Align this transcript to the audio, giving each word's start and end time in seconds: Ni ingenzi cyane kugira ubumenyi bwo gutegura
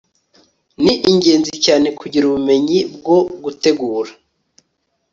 Ni 0.83 0.93
ingenzi 1.09 1.53
cyane 1.65 1.87
kugira 1.99 2.23
ubumenyi 2.27 2.79
bwo 2.95 3.17
gutegura 3.43 4.11